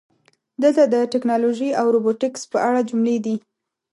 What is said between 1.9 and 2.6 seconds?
روبوټیکس" په